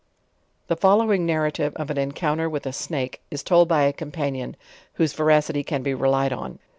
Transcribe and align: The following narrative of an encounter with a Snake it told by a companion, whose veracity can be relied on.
The 0.67 0.75
following 0.75 1.27
narrative 1.27 1.73
of 1.75 1.91
an 1.91 1.99
encounter 1.99 2.49
with 2.49 2.65
a 2.65 2.73
Snake 2.73 3.21
it 3.29 3.37
told 3.45 3.67
by 3.67 3.83
a 3.83 3.93
companion, 3.93 4.55
whose 4.93 5.13
veracity 5.13 5.63
can 5.63 5.83
be 5.83 5.93
relied 5.93 6.33
on. 6.33 6.57